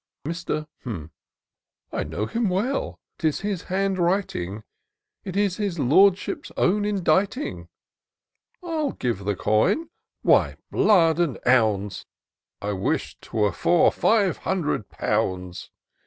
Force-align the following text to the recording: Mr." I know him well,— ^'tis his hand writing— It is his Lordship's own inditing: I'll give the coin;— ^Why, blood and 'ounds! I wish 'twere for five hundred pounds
Mr." 0.25 0.65
I 1.93 2.03
know 2.03 2.25
him 2.25 2.49
well,— 2.49 2.99
^'tis 3.19 3.41
his 3.41 3.61
hand 3.65 3.99
writing— 3.99 4.63
It 5.23 5.37
is 5.37 5.57
his 5.57 5.77
Lordship's 5.77 6.51
own 6.57 6.85
inditing: 6.85 7.69
I'll 8.63 8.93
give 8.93 9.25
the 9.25 9.35
coin;— 9.35 9.91
^Why, 10.25 10.57
blood 10.71 11.19
and 11.19 11.37
'ounds! 11.45 12.07
I 12.63 12.71
wish 12.73 13.15
'twere 13.21 13.51
for 13.51 13.91
five 13.91 14.37
hundred 14.37 14.89
pounds 14.89 15.69